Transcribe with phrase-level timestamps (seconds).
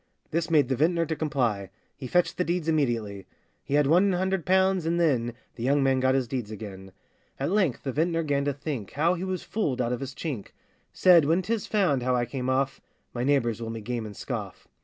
[0.31, 3.27] This made the vintner to comply,— He fetched the deeds immediately;
[3.63, 6.91] He had one hundred pounds, and then The young man got his deeds again.
[7.39, 10.53] At length the vintner 'gan to think How he was fooled out of his chink;
[10.91, 12.81] Said, 'When 'tis found how I came off,
[13.13, 14.67] My neighbours will me game and scoff.